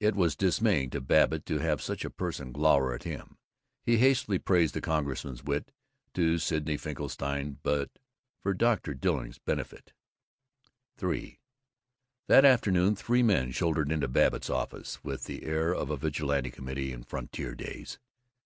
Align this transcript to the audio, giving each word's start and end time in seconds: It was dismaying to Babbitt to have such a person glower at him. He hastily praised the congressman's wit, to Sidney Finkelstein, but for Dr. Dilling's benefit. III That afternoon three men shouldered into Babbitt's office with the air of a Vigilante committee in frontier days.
It 0.00 0.14
was 0.16 0.34
dismaying 0.34 0.88
to 0.92 1.00
Babbitt 1.02 1.44
to 1.44 1.58
have 1.58 1.82
such 1.82 2.02
a 2.02 2.08
person 2.08 2.52
glower 2.52 2.94
at 2.94 3.02
him. 3.02 3.36
He 3.84 3.98
hastily 3.98 4.38
praised 4.38 4.72
the 4.72 4.80
congressman's 4.80 5.44
wit, 5.44 5.72
to 6.14 6.38
Sidney 6.38 6.78
Finkelstein, 6.78 7.58
but 7.62 7.90
for 8.40 8.54
Dr. 8.54 8.94
Dilling's 8.94 9.36
benefit. 9.38 9.92
III 11.02 11.38
That 12.28 12.46
afternoon 12.46 12.96
three 12.96 13.22
men 13.22 13.50
shouldered 13.50 13.92
into 13.92 14.08
Babbitt's 14.08 14.48
office 14.48 15.04
with 15.04 15.24
the 15.24 15.42
air 15.44 15.74
of 15.74 15.90
a 15.90 15.98
Vigilante 15.98 16.50
committee 16.50 16.90
in 16.90 17.02
frontier 17.02 17.54
days. 17.54 17.98